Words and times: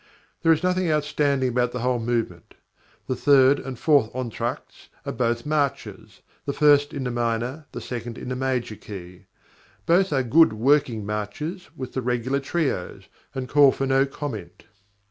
There 0.41 0.51
is 0.51 0.63
nothing 0.63 0.89
outstanding 0.91 1.49
about 1.49 1.73
the 1.73 1.81
whole 1.81 1.99
movement. 1.99 2.55
The 3.05 3.15
third 3.15 3.59
and 3.59 3.77
fourth 3.77 4.11
entr'actes 4.15 4.87
are 5.05 5.11
both 5.11 5.45
marches: 5.45 6.21
the 6.47 6.53
first 6.53 6.91
in 6.91 7.03
the 7.03 7.11
minor, 7.11 7.67
the 7.71 7.81
second 7.81 8.17
in 8.17 8.29
the 8.29 8.35
major 8.35 8.75
key. 8.77 9.25
Both 9.85 10.11
are 10.11 10.23
good 10.23 10.53
working 10.53 11.05
marches 11.05 11.69
with 11.77 11.93
the 11.93 12.01
regular 12.01 12.39
trios, 12.39 13.09
and 13.35 13.47
call 13.47 13.71
for 13.71 13.85
no 13.85 14.07
comment. 14.07 14.65